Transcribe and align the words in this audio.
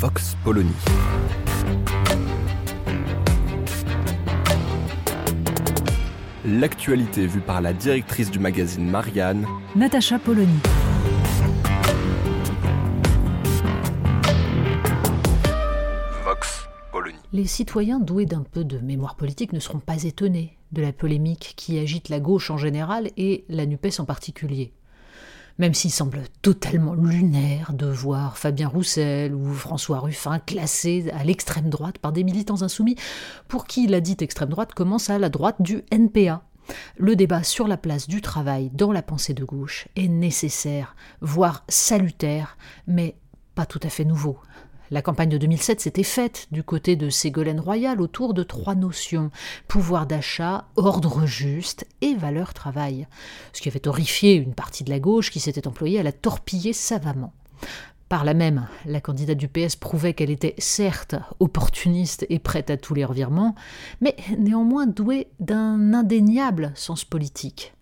Vox 0.00 0.36
Polony. 0.44 0.70
L'actualité 6.44 7.26
vue 7.26 7.40
par 7.40 7.60
la 7.60 7.72
directrice 7.72 8.30
du 8.30 8.38
magazine 8.38 8.88
Marianne, 8.88 9.44
Natacha 9.74 10.20
Polony. 10.20 10.60
Vox 16.24 16.68
Polony. 16.92 17.18
Les 17.32 17.46
citoyens 17.46 17.98
doués 17.98 18.26
d'un 18.26 18.44
peu 18.44 18.62
de 18.62 18.78
mémoire 18.78 19.16
politique 19.16 19.52
ne 19.52 19.58
seront 19.58 19.80
pas 19.80 20.04
étonnés 20.04 20.56
de 20.70 20.80
la 20.80 20.92
polémique 20.92 21.54
qui 21.56 21.76
agite 21.76 22.08
la 22.08 22.20
gauche 22.20 22.52
en 22.52 22.56
général 22.56 23.10
et 23.16 23.44
la 23.48 23.66
NUPES 23.66 23.98
en 23.98 24.04
particulier. 24.04 24.72
Même 25.58 25.74
s'il 25.74 25.90
semble 25.90 26.22
totalement 26.40 26.94
lunaire 26.94 27.72
de 27.72 27.86
voir 27.86 28.38
Fabien 28.38 28.68
Roussel 28.68 29.34
ou 29.34 29.52
François 29.52 29.98
Ruffin 29.98 30.38
classés 30.38 31.10
à 31.12 31.24
l'extrême 31.24 31.68
droite 31.68 31.98
par 31.98 32.12
des 32.12 32.22
militants 32.22 32.62
insoumis, 32.62 32.94
pour 33.48 33.66
qui 33.66 33.88
la 33.88 34.00
dite 34.00 34.22
extrême 34.22 34.50
droite 34.50 34.72
commence 34.72 35.10
à 35.10 35.18
la 35.18 35.28
droite 35.28 35.60
du 35.60 35.82
NPA. 35.90 36.44
Le 36.96 37.16
débat 37.16 37.42
sur 37.42 37.66
la 37.66 37.76
place 37.76 38.06
du 38.06 38.20
travail 38.20 38.70
dans 38.72 38.92
la 38.92 39.02
pensée 39.02 39.34
de 39.34 39.44
gauche 39.44 39.88
est 39.96 40.06
nécessaire, 40.06 40.94
voire 41.20 41.64
salutaire, 41.68 42.56
mais 42.86 43.16
pas 43.56 43.66
tout 43.66 43.80
à 43.82 43.88
fait 43.88 44.04
nouveau. 44.04 44.38
La 44.90 45.02
campagne 45.02 45.28
de 45.28 45.38
2007 45.38 45.80
s'était 45.80 46.02
faite 46.02 46.46
du 46.50 46.62
côté 46.62 46.96
de 46.96 47.10
Ségolène 47.10 47.60
Royal 47.60 48.00
autour 48.00 48.32
de 48.32 48.42
trois 48.42 48.74
notions 48.74 49.30
pouvoir 49.66 50.06
d'achat, 50.06 50.66
ordre 50.76 51.26
juste 51.26 51.86
et 52.00 52.14
valeur 52.14 52.54
travail, 52.54 53.06
ce 53.52 53.60
qui 53.60 53.68
avait 53.68 53.86
horrifié 53.86 54.34
une 54.34 54.54
partie 54.54 54.84
de 54.84 54.90
la 54.90 55.00
gauche 55.00 55.30
qui 55.30 55.40
s'était 55.40 55.68
employée 55.68 56.00
à 56.00 56.02
la 56.02 56.12
torpiller 56.12 56.72
savamment. 56.72 57.32
Par 58.08 58.24
là 58.24 58.32
même, 58.32 58.66
la 58.86 59.02
candidate 59.02 59.36
du 59.36 59.48
PS 59.48 59.76
prouvait 59.76 60.14
qu'elle 60.14 60.30
était 60.30 60.54
certes 60.56 61.16
opportuniste 61.40 62.24
et 62.30 62.38
prête 62.38 62.70
à 62.70 62.78
tous 62.78 62.94
les 62.94 63.04
revirements, 63.04 63.54
mais 64.00 64.16
néanmoins 64.38 64.86
douée 64.86 65.28
d'un 65.40 65.92
indéniable 65.92 66.72
sens 66.74 67.04
politique. 67.04 67.74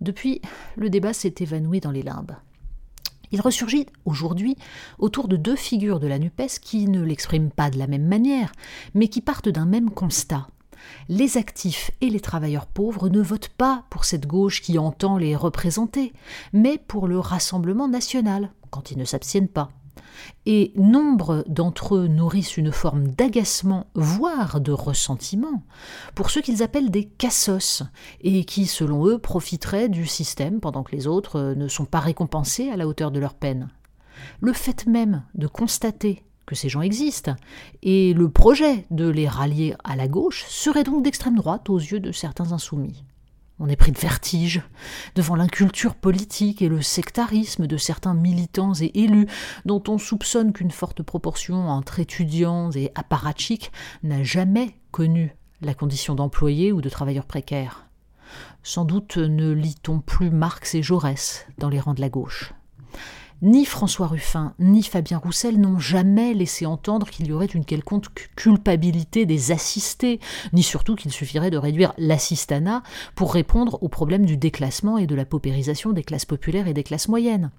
Depuis, 0.00 0.40
le 0.76 0.88
débat 0.88 1.12
s'est 1.12 1.34
évanoui 1.40 1.80
dans 1.80 1.90
les 1.90 2.02
limbes. 2.02 2.36
Il 3.34 3.40
ressurgit 3.40 3.86
aujourd'hui 4.04 4.56
autour 5.00 5.26
de 5.26 5.36
deux 5.36 5.56
figures 5.56 5.98
de 5.98 6.06
la 6.06 6.20
NUPES 6.20 6.60
qui 6.62 6.86
ne 6.86 7.02
l'expriment 7.02 7.50
pas 7.50 7.68
de 7.68 7.80
la 7.80 7.88
même 7.88 8.06
manière, 8.06 8.52
mais 8.94 9.08
qui 9.08 9.20
partent 9.20 9.48
d'un 9.48 9.66
même 9.66 9.90
constat. 9.90 10.46
Les 11.08 11.36
actifs 11.36 11.90
et 12.00 12.10
les 12.10 12.20
travailleurs 12.20 12.66
pauvres 12.66 13.08
ne 13.08 13.20
votent 13.20 13.48
pas 13.48 13.86
pour 13.90 14.04
cette 14.04 14.28
gauche 14.28 14.62
qui 14.62 14.78
entend 14.78 15.18
les 15.18 15.34
représenter, 15.34 16.12
mais 16.52 16.78
pour 16.78 17.08
le 17.08 17.18
Rassemblement 17.18 17.88
national, 17.88 18.52
quand 18.70 18.92
ils 18.92 18.98
ne 18.98 19.04
s'abstiennent 19.04 19.48
pas. 19.48 19.72
Et 20.46 20.72
nombre 20.76 21.44
d'entre 21.48 21.96
eux 21.96 22.06
nourrissent 22.06 22.56
une 22.56 22.72
forme 22.72 23.08
d'agacement, 23.08 23.86
voire 23.94 24.60
de 24.60 24.72
ressentiment, 24.72 25.62
pour 26.14 26.30
ceux 26.30 26.42
qu'ils 26.42 26.62
appellent 26.62 26.90
des 26.90 27.04
cassos, 27.04 27.82
et 28.20 28.44
qui, 28.44 28.66
selon 28.66 29.06
eux, 29.06 29.18
profiteraient 29.18 29.88
du 29.88 30.06
système 30.06 30.60
pendant 30.60 30.82
que 30.82 30.94
les 30.94 31.06
autres 31.06 31.54
ne 31.56 31.68
sont 31.68 31.86
pas 31.86 32.00
récompensés 32.00 32.70
à 32.70 32.76
la 32.76 32.86
hauteur 32.86 33.10
de 33.10 33.20
leur 33.20 33.34
peine. 33.34 33.68
Le 34.40 34.52
fait 34.52 34.86
même 34.86 35.22
de 35.34 35.46
constater 35.46 36.22
que 36.46 36.54
ces 36.54 36.68
gens 36.68 36.82
existent, 36.82 37.36
et 37.82 38.12
le 38.12 38.28
projet 38.28 38.86
de 38.90 39.08
les 39.08 39.28
rallier 39.28 39.74
à 39.82 39.96
la 39.96 40.08
gauche 40.08 40.44
serait 40.48 40.84
donc 40.84 41.02
d'extrême 41.02 41.36
droite 41.36 41.70
aux 41.70 41.78
yeux 41.78 42.00
de 42.00 42.12
certains 42.12 42.52
insoumis. 42.52 43.04
On 43.60 43.68
est 43.68 43.76
pris 43.76 43.92
de 43.92 43.98
vertige 43.98 44.62
devant 45.14 45.36
l'inculture 45.36 45.94
politique 45.94 46.60
et 46.60 46.68
le 46.68 46.82
sectarisme 46.82 47.68
de 47.68 47.76
certains 47.76 48.14
militants 48.14 48.74
et 48.80 48.90
élus 48.94 49.28
dont 49.64 49.82
on 49.86 49.96
soupçonne 49.98 50.52
qu'une 50.52 50.72
forte 50.72 51.02
proportion 51.02 51.68
entre 51.68 52.00
étudiants 52.00 52.72
et 52.72 52.90
apparatchiks 52.96 53.70
n'a 54.02 54.24
jamais 54.24 54.74
connu 54.90 55.36
la 55.60 55.74
condition 55.74 56.16
d'employé 56.16 56.72
ou 56.72 56.80
de 56.80 56.88
travailleur 56.88 57.26
précaire. 57.26 57.86
Sans 58.64 58.84
doute 58.84 59.18
ne 59.18 59.52
lit-on 59.52 60.00
plus 60.00 60.30
Marx 60.30 60.74
et 60.74 60.82
Jaurès 60.82 61.46
dans 61.58 61.68
les 61.68 61.78
rangs 61.78 61.94
de 61.94 62.00
la 62.00 62.08
gauche. 62.08 62.54
Ni 63.42 63.64
François 63.64 64.06
Ruffin 64.06 64.54
ni 64.58 64.82
Fabien 64.82 65.18
Roussel 65.18 65.60
n'ont 65.60 65.78
jamais 65.78 66.34
laissé 66.34 66.66
entendre 66.66 67.10
qu'il 67.10 67.26
y 67.26 67.32
aurait 67.32 67.46
une 67.46 67.64
quelconque 67.64 68.30
culpabilité 68.36 69.26
des 69.26 69.52
assistés, 69.52 70.20
ni 70.52 70.62
surtout 70.62 70.94
qu'il 70.94 71.12
suffirait 71.12 71.50
de 71.50 71.58
réduire 71.58 71.92
l'assistanat 71.98 72.82
pour 73.14 73.34
répondre 73.34 73.82
au 73.82 73.88
problème 73.88 74.24
du 74.24 74.36
déclassement 74.36 74.98
et 74.98 75.06
de 75.06 75.14
la 75.14 75.24
paupérisation 75.24 75.92
des 75.92 76.04
classes 76.04 76.24
populaires 76.24 76.68
et 76.68 76.74
des 76.74 76.84
classes 76.84 77.08
moyennes. 77.08 77.50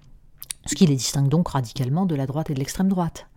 Ce 0.64 0.74
qui 0.74 0.86
les 0.86 0.96
distingue 0.96 1.28
donc 1.28 1.48
radicalement 1.48 2.06
de 2.06 2.16
la 2.16 2.26
droite 2.26 2.50
et 2.50 2.54
de 2.54 2.58
l'extrême 2.58 2.88
droite. 2.88 3.28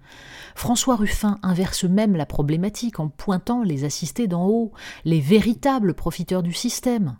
François 0.55 0.95
Ruffin 0.95 1.38
inverse 1.44 1.83
même 1.83 2.16
la 2.16 2.25
problématique 2.25 2.99
en 2.99 3.09
pointant 3.09 3.61
les 3.61 3.83
assistés 3.83 4.28
d'en 4.28 4.47
haut, 4.47 4.72
les 5.05 5.19
véritables 5.19 5.94
profiteurs 5.94 6.41
du 6.41 6.53
système. 6.53 7.17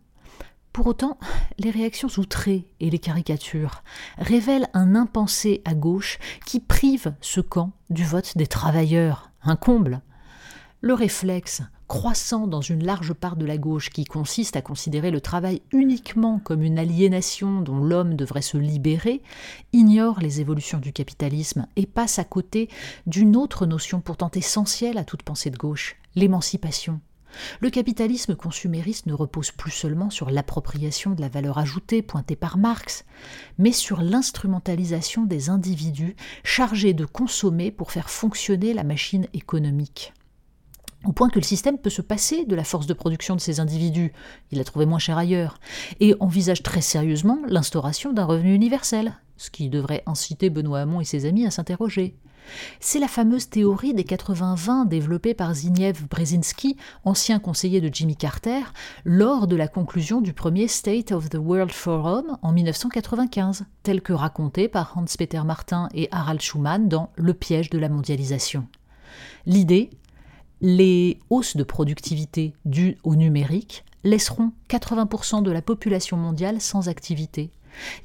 Pour 0.74 0.88
autant, 0.88 1.18
les 1.57 1.72
réactions 1.72 2.09
outrées 2.18 2.68
et 2.80 2.90
les 2.90 3.00
caricatures 3.00 3.84
révèlent 4.18 4.69
un 4.74 4.96
impensé 4.96 5.62
à 5.66 5.74
gauche 5.74 6.19
qui 6.46 6.59
prive 6.59 7.13
ce 7.22 7.41
camp 7.41 7.72
du 7.90 8.03
vote 8.03 8.38
des 8.38 8.47
travailleurs, 8.47 9.31
un 9.44 9.56
comble. 9.56 10.02
Le 10.81 10.94
réflexe, 10.94 11.63
croissant 11.90 12.47
dans 12.47 12.62
une 12.62 12.85
large 12.85 13.13
part 13.13 13.35
de 13.35 13.46
la 13.46 13.58
gauche 13.58 13.90
qui 13.90 14.06
consiste 14.06 14.56
à 14.56 14.62
considérer 14.62 15.12
le 15.12 15.19
travail 15.19 15.62
uniquement 15.74 16.40
comme 16.40 16.62
une 16.62 16.78
aliénation 16.78 17.62
dont 17.62 17.84
l'homme 17.84 18.16
devrait 18.16 18.44
se 18.44 18.58
libérer, 18.58 19.24
ignore 19.74 20.19
les 20.19 20.40
évolutions 20.40 20.78
du 20.78 20.94
capitalisme 20.94 21.66
et 21.75 21.88
passe 21.88 22.19
à 22.19 22.24
côté 22.24 22.69
d'une 23.08 23.35
autre 23.35 23.66
notion 23.66 24.02
pourtant 24.02 24.31
essentielle 24.35 25.00
à 25.00 25.03
toute 25.03 25.24
pensée 25.24 25.50
de 25.50 25.58
gauche, 25.58 25.97
l'émancipation. 26.16 27.02
Le 27.59 27.69
capitalisme 27.69 28.35
consumériste 28.35 29.06
ne 29.06 29.13
repose 29.13 29.51
plus 29.51 29.72
seulement 29.72 30.09
sur 30.09 30.29
l'appropriation 30.29 31.12
de 31.12 31.22
la 31.22 31.29
valeur 31.29 31.57
ajoutée 31.57 32.01
pointée 32.01 32.35
par 32.35 32.57
Marx, 32.57 33.06
mais 33.57 33.72
sur 33.72 34.01
l'instrumentalisation 34.01 35.25
des 35.25 35.50
individus 35.50 36.16
chargés 36.44 36.94
de 36.94 37.06
consommer 37.06 37.72
pour 37.72 37.91
faire 37.91 38.09
fonctionner 38.09 38.73
la 38.73 38.84
machine 38.84 39.28
économique. 39.34 40.13
Au 41.06 41.13
point 41.13 41.29
que 41.29 41.40
le 41.40 41.45
système 41.45 41.78
peut 41.78 41.90
se 41.90 42.01
passer 42.01 42.44
de 42.45 42.56
la 42.56 42.66
force 42.66 42.85
de 42.85 42.94
production 42.94 43.35
de 43.35 43.40
ces 43.40 43.61
individus, 43.61 44.11
il 44.51 44.59
a 44.59 44.66
trouvé 44.66 44.85
moins 44.85 45.00
cher 45.00 45.17
ailleurs, 45.17 45.57
et 46.01 46.13
envisage 46.19 46.61
très 46.61 46.81
sérieusement 46.81 47.40
l'instauration 47.47 48.11
d'un 48.11 48.25
revenu 48.25 48.53
universel, 48.53 49.16
ce 49.38 49.50
qui 49.50 49.69
devrait 49.69 50.03
inciter 50.06 50.50
Benoît 50.50 50.81
Hamon 50.81 51.00
et 51.00 51.06
ses 51.06 51.25
amis 51.25 51.46
à 51.46 51.51
s'interroger. 51.51 52.17
C'est 52.80 53.00
la 53.00 53.08
fameuse 53.08 53.50
théorie 53.50 53.94
des 53.94 54.04
80-20 54.04 54.88
développée 54.88 55.34
par 55.34 55.54
Zbigniew 55.54 55.94
Brzezinski, 56.10 56.78
ancien 57.04 57.40
conseiller 57.40 57.82
de 57.82 57.94
Jimmy 57.94 58.16
Carter, 58.16 58.62
lors 59.06 59.48
de 59.48 59.56
la 59.56 59.68
conclusion 59.68 60.22
du 60.22 60.34
premier 60.34 60.68
State 60.68 61.12
of 61.12 61.30
the 61.30 61.38
World 61.38 61.72
Forum 61.72 62.38
en 62.42 62.52
1995, 62.52 63.66
tel 63.84 64.02
que 64.02 64.14
raconté 64.14 64.68
par 64.68 64.98
Hans-Peter 64.98 65.42
Martin 65.46 65.90
et 65.94 66.08
Harald 66.12 66.41
Schumann 66.41 66.88
dans 66.88 67.12
Le 67.16 67.34
piège 67.34 67.70
de 67.70 67.78
la 67.78 67.90
mondialisation. 67.90 68.68
L'idée 69.46 69.90
les 70.62 71.20
hausses 71.30 71.56
de 71.56 71.64
productivité 71.64 72.53
dues 72.66 72.97
au 73.03 73.16
numérique 73.16 73.85
laisseront 74.03 74.52
80% 74.70 75.42
de 75.42 75.52
la 75.52 75.62
population 75.62 76.18
mondiale 76.18 76.59
sans 76.62 76.90
activité. 76.90 77.52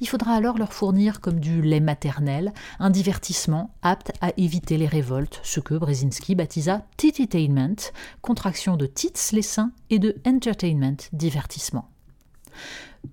Il 0.01 0.07
faudra 0.07 0.33
alors 0.33 0.57
leur 0.57 0.73
fournir 0.73 1.21
comme 1.21 1.39
du 1.39 1.61
lait 1.61 1.79
maternel 1.79 2.53
un 2.79 2.89
divertissement 2.89 3.73
apte 3.81 4.11
à 4.21 4.31
éviter 4.37 4.77
les 4.77 4.87
révoltes, 4.87 5.39
ce 5.43 5.59
que 5.59 5.75
Brzezinski 5.75 6.35
baptisa 6.35 6.85
Tititainment, 6.97 7.91
contraction 8.21 8.77
de 8.77 8.85
tits 8.85 9.13
les 9.31 9.41
seins 9.41 9.71
et 9.89 9.99
de 9.99 10.15
entertainment, 10.25 10.97
divertissement. 11.13 11.89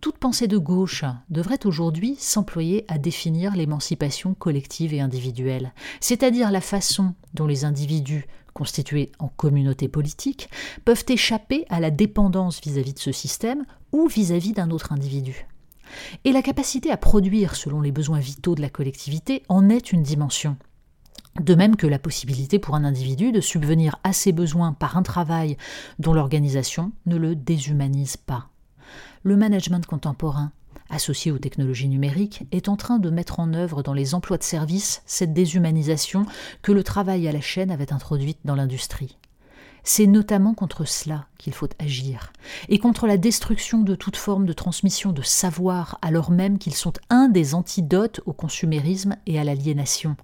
Toute 0.01 0.19
pensée 0.19 0.49
de 0.49 0.59
gauche 0.59 1.05
devrait 1.29 1.67
aujourd'hui 1.67 2.17
s'employer 2.19 2.85
à 2.89 2.99
définir 2.99 3.55
l'émancipation 3.55 4.35
collective 4.35 4.95
et 4.95 5.01
individuelle, 5.01 5.73
c'est-à-dire 6.01 6.51
la 6.51 6.61
façon 6.61 7.15
dont 7.35 7.47
les 7.47 7.65
individus 7.65 8.27
constitués 8.55 9.13
en 9.19 9.29
communauté 9.29 9.89
politique 9.89 10.49
peuvent 10.85 11.05
échapper 11.09 11.65
à 11.69 11.81
la 11.81 11.91
dépendance 11.91 12.61
vis-à-vis 12.63 12.95
de 12.95 12.99
ce 12.99 13.13
système 13.13 13.65
ou 13.93 14.09
vis-à-vis 14.09 14.53
d'un 14.53 14.71
autre 14.71 14.93
individu. 14.93 15.47
Et 16.25 16.33
la 16.33 16.43
capacité 16.43 16.91
à 16.91 16.97
produire 16.97 17.56
selon 17.56 17.81
les 17.81 17.93
besoins 17.93 18.19
vitaux 18.19 18.55
de 18.55 18.61
la 18.61 18.71
collectivité 18.71 19.43
en 19.49 19.69
est 19.69 19.93
une 19.93 20.03
dimension. 20.03 20.56
De 21.41 21.55
même 21.55 21.77
que 21.77 21.87
la 21.87 21.99
possibilité 21.99 22.59
pour 22.59 22.75
un 22.75 22.85
individu 22.85 23.33
de 23.33 23.41
subvenir 23.41 23.97
à 24.05 24.12
ses 24.12 24.33
besoins 24.33 24.73
par 24.73 24.97
un 24.97 25.03
travail 25.03 25.56
dont 25.99 26.12
l'organisation 26.12 26.93
ne 27.06 27.17
le 27.17 27.35
déshumanise 27.35 28.19
pas. 28.19 28.49
Le 29.23 29.37
management 29.37 29.87
contemporain, 29.87 30.53
associé 30.91 31.33
aux 31.33 31.39
technologies 31.39 31.89
numériques, 31.89 32.44
est 32.53 32.69
en 32.69 32.77
train 32.77 32.99
de 32.99 33.09
mettre 33.09 33.41
en 33.41 33.55
œuvre 33.55 33.83
dans 33.83 33.94
les 33.94 34.15
emplois 34.15 34.37
de 34.37 34.43
service 34.43 35.03
cette 35.06 35.33
déshumanisation 35.33 36.27
que 36.61 36.73
le 36.73 36.85
travail 36.85 37.27
à 37.27 37.33
la 37.33 37.41
chaîne 37.41 37.71
avait 37.71 37.94
introduite 37.94 38.41
dans 38.44 38.55
l'industrie. 38.55 39.17
C'est 39.84 40.06
notamment 40.06 40.55
contre 40.55 40.84
cela 40.84 41.26
qu'il 41.38 41.52
faut 41.52 41.69
agir, 41.81 42.32
et 42.69 42.79
contre 42.79 43.06
la 43.06 43.17
destruction 43.17 43.81
de 43.81 43.96
toute 43.96 44.17
forme 44.17 44.46
de 44.46 44.52
transmission 44.52 45.11
de 45.11 45.23
savoir, 45.23 45.99
alors 46.02 46.31
même 46.31 46.58
qu'ils 46.58 46.75
sont 46.75 46.93
un 47.11 47.29
des 47.29 47.55
antidotes 47.55 48.20
au 48.26 48.32
consumérisme 48.32 49.17
et 49.26 49.40
à 49.40 49.44
l'aliénation. 49.44 50.17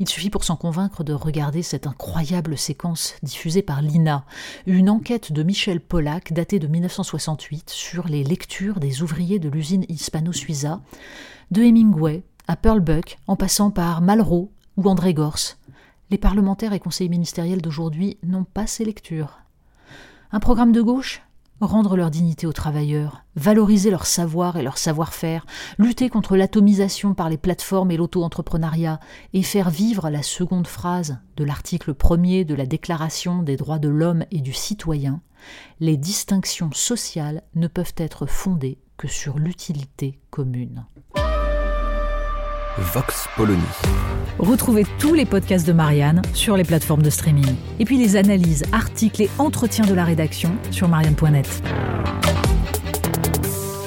Il 0.00 0.08
suffit 0.08 0.30
pour 0.30 0.42
s'en 0.42 0.56
convaincre 0.56 1.04
de 1.04 1.12
regarder 1.12 1.62
cette 1.62 1.86
incroyable 1.86 2.58
séquence 2.58 3.14
diffusée 3.22 3.62
par 3.62 3.80
l'INA, 3.80 4.24
une 4.66 4.90
enquête 4.90 5.32
de 5.32 5.42
Michel 5.44 5.80
Pollack 5.80 6.32
datée 6.32 6.58
de 6.58 6.66
1968 6.66 7.70
sur 7.70 8.08
les 8.08 8.24
lectures 8.24 8.80
des 8.80 9.02
ouvriers 9.02 9.38
de 9.38 9.48
l'usine 9.48 9.86
Hispano-Suiza, 9.88 10.80
de 11.52 11.62
Hemingway 11.62 12.24
à 12.48 12.56
Pearl 12.56 12.80
Buck, 12.80 13.18
en 13.26 13.36
passant 13.36 13.70
par 13.70 14.00
Malraux 14.00 14.50
ou 14.76 14.88
André 14.88 15.14
Gorce. 15.14 15.58
Les 16.10 16.18
parlementaires 16.18 16.72
et 16.72 16.80
conseillers 16.80 17.08
ministériels 17.08 17.62
d'aujourd'hui 17.62 18.18
n'ont 18.22 18.44
pas 18.44 18.66
ces 18.66 18.84
lectures. 18.84 19.38
Un 20.32 20.40
programme 20.40 20.72
de 20.72 20.82
gauche? 20.82 21.22
Rendre 21.60 21.96
leur 21.96 22.10
dignité 22.10 22.46
aux 22.46 22.52
travailleurs, 22.52 23.24
valoriser 23.36 23.90
leur 23.90 24.06
savoir 24.06 24.56
et 24.56 24.62
leur 24.62 24.76
savoir-faire, 24.76 25.46
lutter 25.78 26.10
contre 26.10 26.36
l'atomisation 26.36 27.14
par 27.14 27.30
les 27.30 27.38
plateformes 27.38 27.90
et 27.90 27.96
l'auto-entrepreneuriat, 27.96 29.00
et 29.32 29.42
faire 29.42 29.70
vivre 29.70 30.10
la 30.10 30.22
seconde 30.22 30.66
phrase 30.66 31.18
de 31.36 31.44
l'article 31.44 31.94
premier 31.94 32.44
de 32.44 32.54
la 32.54 32.66
Déclaration 32.66 33.42
des 33.42 33.56
droits 33.56 33.78
de 33.78 33.88
l'homme 33.88 34.24
et 34.30 34.40
du 34.40 34.52
citoyen, 34.52 35.22
les 35.80 35.96
distinctions 35.96 36.72
sociales 36.72 37.42
ne 37.54 37.68
peuvent 37.68 37.94
être 37.96 38.26
fondées 38.26 38.78
que 38.96 39.08
sur 39.08 39.38
l'utilité 39.38 40.18
commune. 40.30 40.84
Vox 42.78 43.28
Polony. 43.36 43.62
Retrouvez 44.38 44.84
tous 44.98 45.14
les 45.14 45.26
podcasts 45.26 45.66
de 45.66 45.72
Marianne 45.72 46.22
sur 46.32 46.56
les 46.56 46.64
plateformes 46.64 47.02
de 47.02 47.10
streaming. 47.10 47.54
Et 47.78 47.84
puis 47.84 47.98
les 47.98 48.16
analyses, 48.16 48.64
articles 48.72 49.22
et 49.22 49.30
entretiens 49.38 49.86
de 49.86 49.94
la 49.94 50.04
rédaction 50.04 50.50
sur 50.72 50.88
marianne.net. 50.88 51.62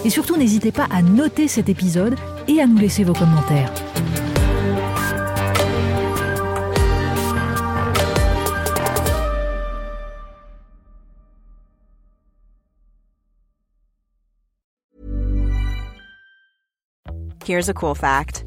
Et 0.06 0.10
surtout, 0.10 0.38
n'hésitez 0.38 0.72
pas 0.72 0.88
à 0.90 1.02
noter 1.02 1.50
cet 1.50 1.68
épisode 1.68 2.16
et 2.48 2.62
à 2.62 2.68
nous 2.68 2.78
laisser 2.78 3.04
vos 3.04 3.14
commentaires. 3.14 3.74
Here's 17.44 17.70
a 17.70 17.74
cool 17.74 17.96
fact. 17.96 18.47